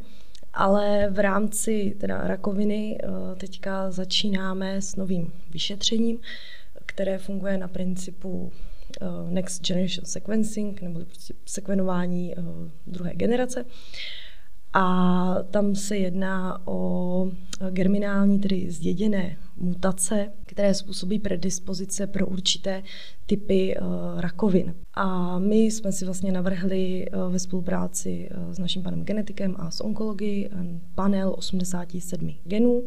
ale 0.55 1.09
v 1.11 1.19
rámci 1.19 1.97
teda 2.01 2.21
rakoviny 2.29 2.99
eh, 3.03 3.37
teďka 3.37 3.91
začínáme 3.91 4.83
s 4.83 4.97
novým 4.97 5.33
vyšetřením, 5.51 6.19
které 6.87 7.19
funguje 7.19 7.59
na 7.59 7.69
principu 7.69 8.53
eh, 9.01 9.07
Next 9.29 9.67
Generation 9.67 10.05
Sequencing, 10.05 10.83
nebo 10.83 11.05
prostě 11.05 11.35
sekvenování 11.47 12.35
eh, 12.39 12.43
druhé 12.87 13.15
generace. 13.15 13.65
A 14.73 15.35
tam 15.51 15.75
se 15.75 15.97
jedná 15.97 16.67
o 16.67 17.31
germinální, 17.71 18.41
tedy 18.41 18.71
zděděné 18.71 19.37
mutace, 19.57 20.33
které 20.47 20.75
způsobí 20.75 21.19
predispozice 21.19 22.07
pro 22.07 22.27
určité 22.27 22.83
typy 23.27 23.77
uh, 23.77 24.21
rakovin. 24.21 24.75
A 24.95 25.39
my 25.39 25.57
jsme 25.65 25.93
si 25.93 26.05
vlastně 26.05 26.33
navrhli 26.33 27.07
uh, 27.11 27.33
ve 27.33 27.39
spolupráci 27.39 28.29
uh, 28.47 28.53
s 28.53 28.59
naším 28.59 28.83
panem 28.83 29.05
genetikem 29.05 29.55
a 29.59 29.71
s 29.71 29.81
onkologií 29.81 30.49
panel 30.95 31.35
87 31.39 32.35
genů. 32.45 32.83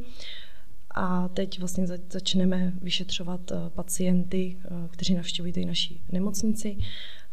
A 0.95 1.27
teď 1.27 1.59
vlastně 1.59 1.87
začneme 2.09 2.73
vyšetřovat 2.81 3.51
pacienty, 3.69 4.57
kteří 4.89 5.15
navštěvují 5.15 5.65
naší 5.65 6.01
nemocnici 6.11 6.77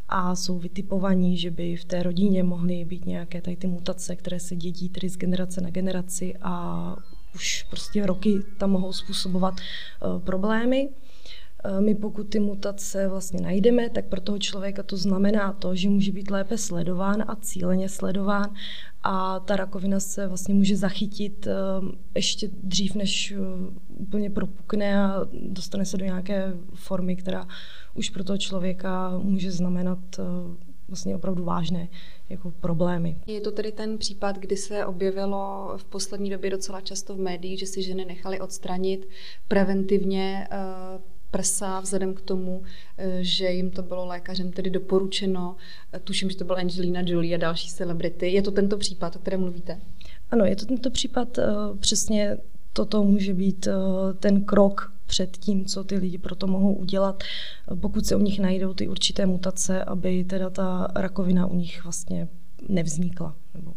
a 0.09 0.37
jsou 0.37 0.59
vytipovaní, 0.59 1.37
že 1.37 1.50
by 1.50 1.77
v 1.77 1.85
té 1.85 2.03
rodině 2.03 2.43
mohly 2.43 2.85
být 2.85 3.07
nějaké 3.07 3.41
tady 3.43 3.57
ty 3.57 3.67
mutace, 3.67 4.17
které 4.17 4.41
se 4.41 4.57
dědí 4.57 4.88
tedy 4.88 5.09
z 5.09 5.17
generace 5.17 5.61
na 5.61 5.71
generaci 5.71 6.35
a 6.43 6.97
už 7.35 7.62
prostě 7.62 8.07
roky 8.07 8.35
tam 8.59 8.71
mohou 8.71 8.93
způsobovat 8.93 9.55
uh, 9.55 10.23
problémy. 10.23 10.88
Uh, 11.65 11.81
my 11.81 11.95
pokud 11.95 12.25
ty 12.25 12.41
mutace 12.41 13.09
vlastně 13.09 13.41
najdeme, 13.41 13.91
tak 13.91 14.05
pro 14.05 14.21
toho 14.21 14.38
člověka 14.38 14.83
to 14.83 14.97
znamená 14.97 15.53
to, 15.53 15.75
že 15.75 15.88
může 15.88 16.12
být 16.12 16.31
lépe 16.31 16.59
sledován 16.59 17.25
a 17.29 17.37
cíleně 17.37 17.88
sledován 17.88 18.55
a 19.03 19.41
ta 19.41 19.57
rakovina 19.57 20.00
se 20.00 20.27
vlastně 20.27 20.55
může 20.55 20.77
zachytit 20.77 21.47
uh, 21.47 21.88
ještě 22.15 22.50
dřív, 22.62 22.95
než 22.95 23.35
úplně 23.88 24.31
propukne 24.31 25.03
a 25.05 25.27
dostane 25.33 25.85
se 25.85 25.97
do 25.97 26.05
nějaké 26.05 26.53
formy, 26.75 27.17
která 27.17 27.49
už 27.95 28.11
pro 28.11 28.25
toho 28.25 28.38
člověka 28.38 29.19
může 29.19 29.53
znamenat 29.53 29.99
vlastně 30.88 31.17
opravdu 31.17 31.45
vážné 31.45 31.88
jako 32.29 32.50
problémy. 32.50 33.17
Je 33.27 33.41
to 33.41 33.53
tedy 33.53 33.73
ten 33.73 33.99
případ, 33.99 34.38
kdy 34.38 34.57
se 34.57 34.87
objevilo 34.87 35.73
v 35.77 35.85
poslední 35.85 36.31
době 36.31 36.50
docela 36.50 36.81
často 36.81 37.15
v 37.15 37.19
médiích, 37.19 37.59
že 37.59 37.67
si 37.67 37.83
ženy 37.83 38.05
nechaly 38.05 38.41
odstranit 38.41 39.09
preventivně 39.49 40.49
eh, 40.50 40.59
prsa 41.30 41.80
vzhledem 41.80 42.14
k 42.14 42.20
tomu, 42.20 42.62
eh, 42.99 43.18
že 43.20 43.50
jim 43.50 43.70
to 43.70 43.82
bylo 43.82 44.06
lékařem 44.06 44.52
tedy 44.52 44.70
doporučeno. 44.70 45.56
Eh, 45.92 45.99
tuším, 45.99 46.30
že 46.30 46.37
to 46.37 46.44
byla 46.44 46.58
Angelina 46.58 47.00
Jolie 47.04 47.35
a 47.35 47.38
další 47.38 47.68
celebrity. 47.68 48.28
Je 48.28 48.42
to 48.42 48.50
tento 48.50 48.76
případ, 48.76 49.16
o 49.16 49.18
kterém 49.18 49.40
mluvíte? 49.40 49.80
Ano, 50.30 50.44
je 50.44 50.56
to 50.56 50.66
tento 50.66 50.90
případ. 50.90 51.38
Přesně 51.78 52.37
toto 52.73 53.04
může 53.04 53.35
být 53.35 53.68
ten 54.20 54.44
krok 54.44 54.92
před 55.06 55.37
tím, 55.37 55.64
co 55.64 55.85
ty 55.85 55.97
lidi 55.97 56.18
proto 56.18 56.47
mohou 56.47 56.75
udělat, 56.75 57.23
pokud 57.80 58.06
se 58.06 58.16
u 58.16 58.20
nich 58.20 58.40
najdou 58.40 58.75
ty 58.75 58.88
určité 58.88 59.26
mutace, 59.26 59.85
aby 59.85 60.25
teda 60.25 60.50
ta 60.50 60.88
rakovina 60.94 61.47
u 61.47 61.54
nich 61.54 61.85
vlastně 61.85 62.28
nevznikla. 62.68 63.37
Nebo 63.54 63.75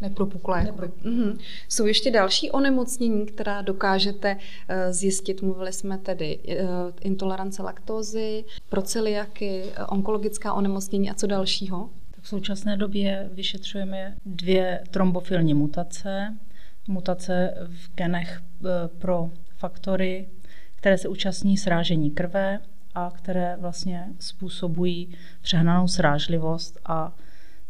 Nepropukla. 0.00 0.62
Nepro... 0.62 0.86
Mm-hmm. 0.86 1.38
Jsou 1.68 1.86
ještě 1.86 2.10
další 2.10 2.50
onemocnění, 2.50 3.26
která 3.26 3.62
dokážete 3.62 4.34
uh, 4.34 4.76
zjistit. 4.90 5.42
Mluvili 5.42 5.72
jsme 5.72 5.98
tedy 5.98 6.38
uh, 6.38 6.54
intolerance 7.00 7.62
laktózy, 7.62 8.44
proceliaky, 8.68 9.62
uh, 9.64 9.84
onkologická 9.88 10.52
onemocnění 10.54 11.10
a 11.10 11.14
co 11.14 11.26
dalšího? 11.26 11.90
V 12.20 12.28
současné 12.28 12.76
době 12.76 13.30
vyšetřujeme 13.32 14.16
dvě 14.26 14.84
trombofilní 14.90 15.54
mutace. 15.54 16.36
Mutace 16.88 17.54
v 17.66 17.94
genech 17.94 18.42
pro 18.98 19.30
faktory, 19.56 20.28
které 20.74 20.98
se 20.98 21.08
účastní 21.08 21.56
srážení 21.56 22.10
krve 22.10 22.60
a 22.94 23.12
které 23.14 23.56
vlastně 23.60 24.06
způsobují 24.18 25.16
přehnanou 25.42 25.88
srážlivost 25.88 26.78
a 26.84 27.16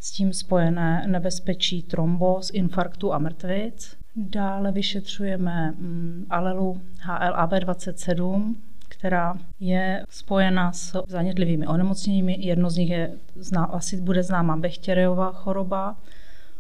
s 0.07 0.11
tím 0.11 0.33
spojené 0.33 1.05
nebezpečí 1.07 1.83
trombos, 1.83 2.51
infarktu 2.55 3.13
a 3.13 3.19
mrtvic. 3.19 3.97
Dále 4.17 4.73
vyšetřujeme 4.73 5.71
mm, 5.71 6.27
alelu 6.31 6.81
HLAB27, 7.07 8.55
která 8.89 9.35
je 9.61 10.05
spojena 10.11 10.73
s 10.73 11.03
zanětlivými 11.09 11.67
onemocněními. 11.67 12.37
Jedno 12.41 12.71
z 12.71 12.77
nich 12.77 12.91
je, 12.91 13.13
asi 13.57 14.01
bude 14.01 14.23
známa 14.23 14.57
Bechterejova 14.57 15.33
choroba. 15.33 15.97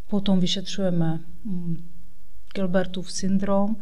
Potom 0.09 0.41
vyšetřujeme 0.41 1.21
mm, 1.45 1.77
Gilbertův 2.55 3.13
syndrom, 3.13 3.77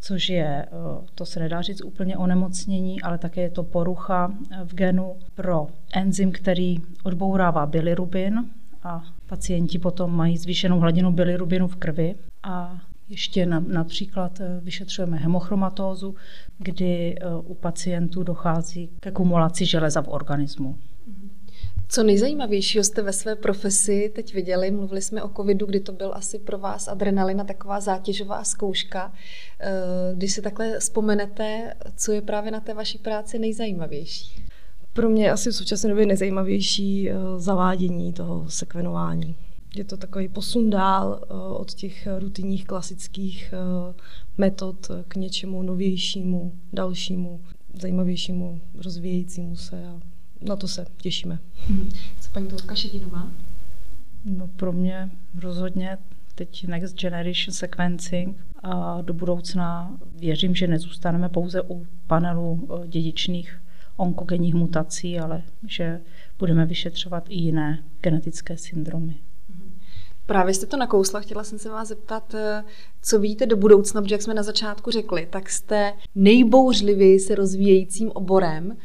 což 0.00 0.28
je, 0.28 0.66
eh, 0.66 0.68
to 1.14 1.26
se 1.26 1.40
nedá 1.40 1.62
říct 1.62 1.84
úplně 1.84 2.16
onemocnění, 2.16 3.02
ale 3.02 3.18
také 3.18 3.40
je 3.40 3.50
to 3.50 3.62
porucha 3.62 4.32
v 4.64 4.74
genu 4.74 5.16
pro 5.34 5.66
enzym, 5.92 6.32
který 6.32 6.76
odbourává 7.04 7.66
bilirubin 7.66 8.50
a 8.82 9.02
pacienti 9.26 9.78
potom 9.78 10.16
mají 10.16 10.38
zvýšenou 10.38 10.80
hladinu 10.80 11.12
bilirubinu 11.12 11.68
v 11.68 11.76
krvi 11.76 12.14
a 12.42 12.80
ještě 13.08 13.46
na, 13.46 13.60
například 13.60 14.40
eh, 14.40 14.60
vyšetřujeme 14.62 15.16
hemochromatózu, 15.16 16.14
kdy 16.58 17.16
u 17.44 17.54
pacientů 17.54 18.22
dochází 18.22 18.90
ke 19.00 19.10
kumulaci 19.10 19.66
železa 19.66 20.02
v 20.02 20.08
organismu. 20.08 20.78
Co 21.92 22.02
nejzajímavějšího 22.02 22.84
jste 22.84 23.02
ve 23.02 23.12
své 23.12 23.36
profesi 23.36 24.12
teď 24.14 24.34
viděli? 24.34 24.70
Mluvili 24.70 25.02
jsme 25.02 25.22
o 25.22 25.28
covidu, 25.28 25.66
kdy 25.66 25.80
to 25.80 25.92
byl 25.92 26.12
asi 26.14 26.38
pro 26.38 26.58
vás 26.58 26.88
adrenalina, 26.88 27.44
taková 27.44 27.80
zátěžová 27.80 28.44
zkouška. 28.44 29.12
Eh, 29.60 29.70
když 30.14 30.32
si 30.32 30.42
takhle 30.42 30.78
vzpomenete, 30.78 31.74
co 31.96 32.12
je 32.12 32.22
právě 32.22 32.50
na 32.50 32.60
té 32.60 32.74
vaší 32.74 32.98
práci 32.98 33.38
nejzajímavější? 33.38 34.44
Pro 34.92 35.08
mě 35.08 35.30
asi 35.30 35.50
v 35.50 35.54
současné 35.54 35.88
době 35.88 36.06
nejzajímavější 36.06 37.10
eh, 37.10 37.14
zavádění 37.36 38.12
toho 38.12 38.50
sekvenování. 38.50 39.36
Je 39.76 39.84
to 39.84 39.96
takový 39.96 40.28
posun 40.28 40.70
dál 40.70 41.20
eh, 41.22 41.34
od 41.34 41.74
těch 41.74 42.08
rutinních 42.18 42.66
klasických 42.66 43.54
metod 44.38 44.90
k 45.08 45.16
něčemu 45.16 45.62
novějšímu, 45.62 46.52
dalšímu, 46.72 47.40
zajímavějšímu, 47.80 48.60
rozvíjejícímu 48.74 49.56
se 49.56 49.86
a 49.86 50.00
na 50.40 50.56
to 50.56 50.68
se 50.68 50.86
těšíme. 51.02 51.38
Co 52.20 52.30
paní 52.32 52.48
Totka 52.48 52.74
Šedinová? 52.74 53.30
No 54.24 54.48
pro 54.48 54.72
mě 54.72 55.10
rozhodně 55.34 55.98
teď 56.34 56.66
Next 56.66 56.96
Generation 56.96 57.54
Sequencing 57.54 58.46
a 58.62 59.02
do 59.02 59.14
budoucna 59.14 59.98
věřím, 60.18 60.54
že 60.54 60.66
nezůstaneme 60.66 61.28
pouze 61.28 61.62
u 61.62 61.86
panelu 62.06 62.68
eh, 62.84 62.88
dědičných 62.88 63.60
onkogenních 64.00 64.54
mutací, 64.54 65.18
ale 65.18 65.42
že 65.68 66.00
budeme 66.38 66.66
vyšetřovat 66.66 67.24
i 67.28 67.34
jiné 67.34 67.84
genetické 68.00 68.56
syndromy. 68.56 69.14
Právě 70.26 70.54
jste 70.54 70.66
to 70.66 70.76
nakousla, 70.76 71.20
chtěla 71.20 71.44
jsem 71.44 71.58
se 71.58 71.68
vás 71.68 71.88
zeptat, 71.88 72.34
eh, 72.34 72.64
co 73.02 73.18
víte 73.18 73.46
do 73.46 73.56
budoucna, 73.56 74.02
protože 74.02 74.14
jak 74.14 74.22
jsme 74.22 74.34
na 74.34 74.42
začátku 74.42 74.90
řekli, 74.90 75.28
tak 75.30 75.50
jste 75.50 75.92
nejbouřlivěji 76.14 77.20
se 77.20 77.34
rozvíjejícím 77.34 78.10
oborem. 78.10 78.76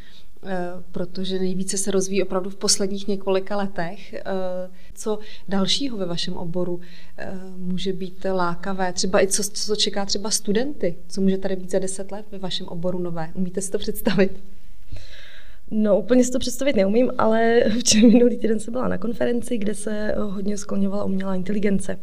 Eh, 0.47 0.83
protože 0.91 1.39
nejvíce 1.39 1.77
se 1.77 1.91
rozvíjí 1.91 2.23
opravdu 2.23 2.49
v 2.49 2.55
posledních 2.55 3.07
několika 3.07 3.57
letech. 3.57 4.13
Eh, 4.13 4.23
co 4.93 5.19
dalšího 5.47 5.97
ve 5.97 6.05
vašem 6.05 6.33
oboru 6.33 6.79
může 7.57 7.93
být 7.93 8.25
lákavé? 8.33 8.93
Třeba 8.93 9.23
i 9.23 9.27
co, 9.27 9.43
co 9.43 9.75
čeká 9.75 10.05
třeba 10.05 10.29
studenty? 10.29 10.95
Co 11.07 11.21
může 11.21 11.37
tady 11.37 11.55
být 11.55 11.71
za 11.71 11.79
deset 11.79 12.11
let 12.11 12.25
ve 12.31 12.37
vašem 12.37 12.67
oboru 12.67 12.99
nové? 12.99 13.31
Umíte 13.33 13.61
si 13.61 13.71
to 13.71 13.77
představit? 13.77 14.43
No, 15.71 15.99
úplně 15.99 16.23
si 16.23 16.31
to 16.31 16.39
představit 16.39 16.75
neumím, 16.75 17.11
ale 17.17 17.63
včera 17.79 18.07
minulý 18.07 18.37
týden 18.37 18.59
jsem 18.59 18.71
byla 18.71 18.87
na 18.87 18.97
konferenci, 18.97 19.57
kde 19.57 19.75
se 19.75 20.15
hodně 20.17 20.57
skloňovala 20.57 21.03
umělá 21.03 21.35
inteligence. 21.35 21.99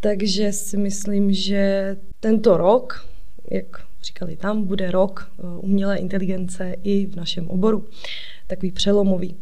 Takže 0.00 0.52
si 0.52 0.76
myslím, 0.76 1.32
že 1.32 1.96
tento 2.20 2.56
rok, 2.56 3.08
jak 3.50 3.86
říkali 4.02 4.36
tam, 4.36 4.64
bude 4.64 4.90
rok 4.90 5.30
eh, 5.38 5.42
umělé 5.58 5.98
inteligence 5.98 6.76
i 6.82 7.06
v 7.06 7.16
našem 7.16 7.48
oboru, 7.48 7.84
takový 8.46 8.72
přelomový. 8.72 9.36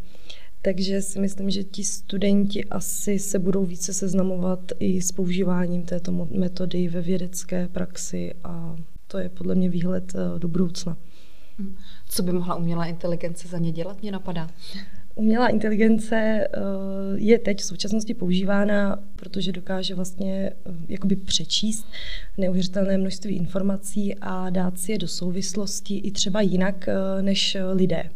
takže 0.62 1.02
si 1.02 1.21
myslím, 1.21 1.50
že 1.50 1.64
ti 1.64 1.85
studenti 1.85 2.64
asi 2.64 3.19
se 3.19 3.38
budou 3.38 3.64
více 3.64 3.95
seznamovat 3.95 4.61
i 4.78 5.02
s 5.02 5.12
používáním 5.12 5.83
této 5.83 6.12
metody 6.31 6.88
ve 6.88 7.00
vědecké 7.00 7.69
praxi 7.69 8.35
a 8.45 8.76
to 9.07 9.19
je 9.19 9.28
podle 9.28 9.54
mě 9.54 9.69
výhled 9.69 10.12
eh, 10.14 10.38
do 10.38 10.49
budoucna. 10.49 10.97
Hm. 11.58 11.76
Co 12.08 12.23
by 12.23 12.32
mohla 12.32 12.54
umělá 12.54 12.87
inteligence 12.87 13.49
za 13.49 13.58
ně 13.58 13.73
dělat, 13.73 14.02
mě 14.02 14.12
napadá. 14.12 14.50
Umělá 15.14 15.49
inteligence 15.49 16.16
eh, 16.16 16.49
je 17.14 17.38
teď 17.38 17.61
v 17.61 17.64
současnosti 17.64 18.14
používána, 18.14 18.99
protože 19.16 19.52
dokáže 19.52 19.94
vlastně 19.94 20.50
eh, 20.50 20.73
jakoby 20.88 21.16
přečíst 21.16 21.87
neuvěřitelné 22.38 22.99
množství 22.99 23.37
informací 23.37 24.14
a 24.20 24.50
dát 24.50 24.78
si 24.78 24.92
je 24.92 24.99
do 24.99 25.08
souvislosti 25.08 25.99
i 25.99 26.11
třeba 26.11 26.40
jinak 26.40 26.88
než 27.23 27.56
lidé 27.73 28.11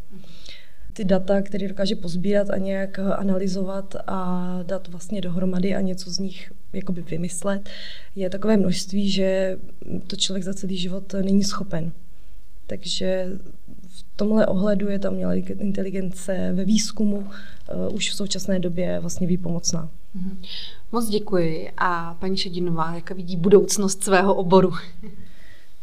ty 0.99 1.05
data, 1.05 1.43
které 1.43 1.69
dokáže 1.69 1.97
pozbírat 1.97 2.51
a 2.51 2.57
nějak 2.57 2.99
analyzovat 2.99 3.97
a 4.07 4.59
dát 4.63 4.89
vlastně 4.89 5.21
dohromady 5.21 5.75
a 5.75 5.81
něco 5.81 6.11
z 6.11 6.19
nich 6.19 6.53
jakoby 6.73 7.03
vymyslet, 7.03 7.69
je 8.17 8.31
takové 8.31 8.57
množství, 8.57 9.11
že 9.11 9.59
to 10.07 10.17
člověk 10.17 10.45
za 10.45 10.55
celý 10.55 10.77
život 10.77 11.15
není 11.23 11.45
schopen. 11.45 11.93
Takže 12.69 13.27
v 13.89 14.05
tomhle 14.17 14.47
ohledu 14.47 14.89
je 14.89 14.99
ta 14.99 15.11
umělá 15.11 15.35
inteligence 15.35 16.53
ve 16.55 16.65
výzkumu 16.65 17.17
uh, 17.17 17.95
už 17.95 18.11
v 18.11 18.15
současné 18.15 18.59
době 18.59 19.01
vlastně 19.01 19.27
výpomocná. 19.27 19.91
Mm-hmm. 20.17 20.37
Moc 20.93 21.09
děkuji. 21.09 21.71
A 21.77 22.15
paní 22.15 22.37
Šedinová, 22.37 22.95
jak 22.95 23.11
vidí 23.11 23.37
budoucnost 23.37 24.05
svého 24.05 24.35
oboru? 24.35 24.73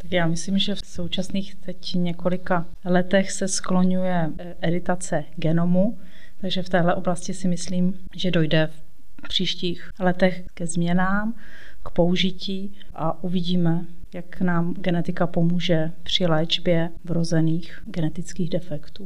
Tak 0.05 0.11
já 0.11 0.27
myslím, 0.27 0.57
že 0.57 0.75
v 0.75 0.79
současných 0.85 1.55
teď 1.55 1.93
několika 1.93 2.65
letech 2.85 3.31
se 3.31 3.47
skloňuje 3.47 4.29
eh, 4.37 4.55
editace 4.61 5.23
genomu, 5.35 5.97
takže 6.41 6.63
v 6.63 6.69
téhle 6.69 6.95
oblasti 6.95 7.33
si 7.33 7.47
myslím, 7.47 7.99
že 8.15 8.31
dojde 8.31 8.69
v 9.25 9.27
příštích 9.27 9.89
letech 9.99 10.43
ke 10.53 10.67
změnám, 10.67 11.33
k 11.85 11.89
použití 11.89 12.73
a 12.93 13.23
uvidíme, 13.23 13.85
jak 14.13 14.41
nám 14.41 14.73
genetika 14.73 15.27
pomůže 15.27 15.91
při 16.03 16.25
léčbě 16.25 16.91
vrozených 17.03 17.83
genetických 17.85 18.49
defektů. 18.49 19.05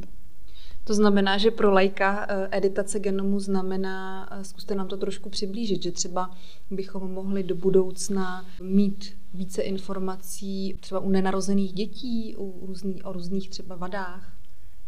To 0.84 0.94
znamená, 0.94 1.38
že 1.38 1.50
pro 1.50 1.70
lajka 1.72 2.26
eh, 2.28 2.48
editace 2.50 3.00
genomu 3.00 3.40
znamená, 3.40 4.28
eh, 4.32 4.44
zkuste 4.44 4.74
nám 4.74 4.88
to 4.88 4.96
trošku 4.96 5.28
přiblížit, 5.28 5.82
že 5.82 5.92
třeba 5.92 6.30
bychom 6.70 7.12
mohli 7.12 7.42
do 7.42 7.54
budoucna 7.54 8.44
mít 8.62 9.16
více 9.34 9.62
informací 9.62 10.76
třeba 10.80 11.00
u 11.00 11.10
nenarozených 11.10 11.72
dětí, 11.72 12.36
u 12.38 12.66
různý, 12.66 13.02
o 13.02 13.12
různých 13.12 13.50
třeba 13.50 13.76
vadách? 13.76 14.36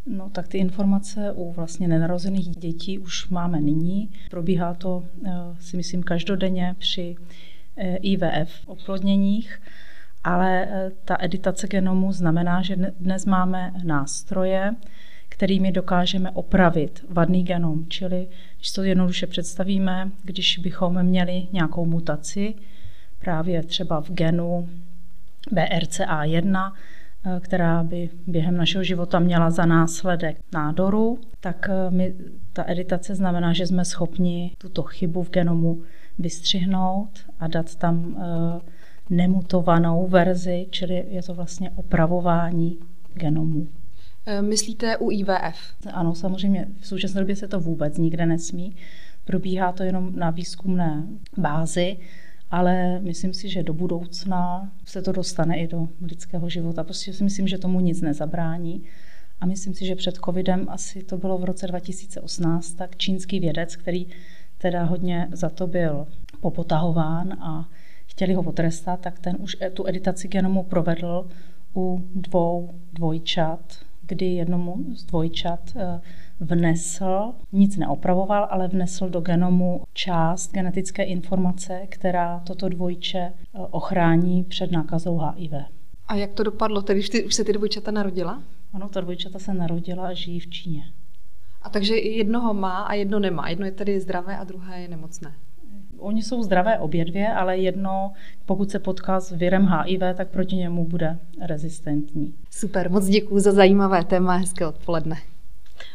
No 0.07 0.31
tak 0.31 0.49
ty 0.49 0.59
informace 0.59 1.33
u 1.33 1.53
vlastně 1.53 1.89
nenarozených 1.89 2.49
dětí 2.49 2.99
už 2.99 3.29
máme 3.29 3.61
nyní. 3.61 4.11
Probíhá 4.31 4.75
to, 4.75 5.05
eh, 5.27 5.31
si 5.61 5.77
myslím, 5.77 6.03
každodenně 6.03 6.77
při 6.79 7.17
IVF 8.03 8.69
oplodněních, 8.69 9.63
ale 10.25 10.69
ta 11.05 11.17
editace 11.21 11.69
genomu 11.69 12.13
znamená, 12.13 12.63
že 12.63 12.77
dnes 12.77 13.27
máme 13.27 13.73
nástroje, 13.85 14.75
kterými 15.29 15.73
dokážeme 15.73 16.31
opravit 16.31 17.05
vadný 17.09 17.45
genom. 17.45 17.85
Čili, 17.89 18.29
když 18.57 18.73
to 18.73 18.83
jednoduše 18.83 19.27
představíme, 19.27 20.11
když 20.23 20.59
bychom 20.59 21.03
měli 21.03 21.47
nějakou 21.53 21.87
mutaci, 21.87 22.55
právě 23.19 23.63
třeba 23.63 24.01
v 24.01 24.11
genu 24.11 24.69
BRCA1, 25.53 26.73
eh, 27.27 27.41
která 27.41 27.83
by 27.83 28.11
během 28.27 28.57
našeho 28.57 28.85
života 28.85 29.19
měla 29.19 29.51
za 29.51 29.67
následek 29.67 30.37
nádoru, 30.53 31.19
tak 31.41 31.69
eh, 31.69 31.91
my, 31.91 32.15
ta 32.53 32.65
editace 32.67 33.15
znamená, 33.15 33.53
že 33.53 33.67
jsme 33.67 33.85
schopni 33.85 34.53
tuto 34.59 34.83
chybu 34.83 35.23
v 35.23 35.31
genomu 35.31 35.83
vystřihnout 36.19 37.21
a 37.41 37.47
dát 37.47 37.75
tam 37.75 38.17
eh, 38.17 38.61
nemutovanou 39.11 40.07
verzi, 40.07 40.67
čili 40.71 41.05
je 41.09 41.23
to 41.23 41.35
vlastně 41.35 41.71
opravování 41.71 42.79
genomu. 43.15 43.69
Eh, 44.27 44.43
myslíte 44.43 44.97
u 44.97 45.11
IVF? 45.11 45.59
Ano, 45.93 46.15
samozřejmě. 46.15 46.69
V 46.81 46.87
současné 46.87 47.21
době 47.21 47.37
se 47.37 47.49
to 47.49 47.61
vůbec 47.61 47.99
nikde 47.99 48.27
nesmí. 48.27 48.77
Probíhá 49.25 49.73
to 49.73 49.83
jenom 49.83 50.13
na 50.17 50.31
výzkumné 50.31 51.07
bázi, 51.37 51.97
ale 52.51 53.01
myslím 53.01 53.35
si, 53.35 53.49
že 53.49 53.63
do 53.63 53.73
budoucna 53.73 54.73
se 54.85 55.03
to 55.03 55.13
dostane 55.13 55.59
i 55.59 55.67
do 55.67 55.89
lidského 56.03 56.49
života. 56.49 56.85
Prostě 56.85 57.13
si 57.13 57.25
myslím, 57.25 57.49
že 57.49 57.59
tomu 57.59 57.81
nic 57.81 58.01
nezabrání. 58.01 58.83
A 59.41 59.47
myslím 59.47 59.75
si, 59.75 59.87
že 59.87 59.95
před 59.95 60.19
covidem, 60.25 60.67
asi 60.69 61.03
to 61.03 61.17
bylo 61.19 61.39
v 61.39 61.45
roce 61.45 61.67
2018, 61.67 62.73
tak 62.73 62.97
čínský 62.97 63.41
vědec, 63.41 63.77
který 63.77 64.07
teda 64.63 64.85
hodně 64.85 65.29
za 65.33 65.49
to 65.49 65.67
byl 65.67 66.07
popotahován 66.41 67.33
a 67.33 67.69
chtěli 68.07 68.35
ho 68.35 68.43
potrestat, 68.43 69.01
tak 69.01 69.19
ten 69.19 69.37
už 69.41 69.57
tu 69.75 69.87
editaci 69.87 70.29
genomu 70.29 70.63
provedl 70.63 71.29
u 71.77 72.03
dvou 72.15 72.71
dvojčat, 72.93 73.61
kdy 74.03 74.27
jednomu 74.27 74.77
z 74.95 75.05
dvojčat 75.05 75.61
eh, 75.77 76.01
vnesl, 76.41 77.33
nic 77.53 77.77
neopravoval, 77.77 78.49
ale 78.51 78.69
vnesl 78.69 79.09
do 79.09 79.21
genomu 79.21 79.83
část 79.93 80.53
genetické 80.53 81.03
informace, 81.03 81.81
která 81.89 82.41
toto 82.47 82.69
dvojče 82.69 83.19
eh, 83.19 83.33
ochrání 83.71 84.45
před 84.45 84.73
nákazou 84.73 85.19
HIV. 85.19 85.53
A 86.09 86.15
jak 86.15 86.33
to 86.33 86.43
dopadlo, 86.43 86.83
tedy 86.83 87.01
už, 87.01 87.09
ty, 87.09 87.25
už 87.25 87.35
se 87.35 87.45
ty 87.45 87.53
dvojčata 87.53 87.91
narodila? 87.91 88.43
Ano, 88.73 88.89
ta 88.89 89.01
dvojčata 89.01 89.39
se 89.39 89.55
narodila 89.55 90.07
a 90.07 90.13
žijí 90.13 90.41
v 90.41 90.51
Číně. 90.51 90.83
A 91.63 91.69
takže 91.69 91.97
jednoho 91.97 92.55
má 92.55 92.83
a 92.83 92.95
jedno 92.95 93.19
nemá. 93.19 93.49
Jedno 93.49 93.67
je 93.67 93.73
tedy 93.73 94.01
zdravé 94.01 94.37
a 94.37 94.45
druhé 94.45 94.81
je 94.81 94.89
nemocné. 94.89 95.35
Oni 95.99 96.23
jsou 96.23 96.43
zdravé 96.43 96.79
obě 96.79 97.05
dvě, 97.05 97.29
ale 97.29 97.59
jedno, 97.59 98.13
pokud 98.47 98.71
se 98.71 98.79
potká 98.79 99.21
s 99.21 99.33
virem 99.33 99.67
HIV, 99.67 100.01
tak 100.17 100.29
proti 100.29 100.57
němu 100.57 100.85
bude 100.85 101.19
rezistentní. 101.41 102.35
Super, 102.51 102.91
moc 102.91 103.07
děkuji 103.07 103.39
za 103.39 103.53
zajímavé 103.53 104.05
téma, 104.05 104.37
hezké 104.37 104.67
odpoledne. 104.67 105.17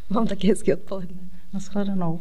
Mám 0.10 0.28
taky 0.28 0.48
hezké 0.48 0.76
odpoledne. 0.76 1.18
Naschledanou. 1.54 2.20